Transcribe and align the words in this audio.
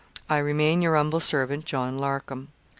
i 0.27 0.39
Remane 0.39 0.81
your 0.81 0.95
humbel 0.95 1.19
servant, 1.21 1.63
'JOHN 1.63 1.99
LARCOM.' 1.99 2.47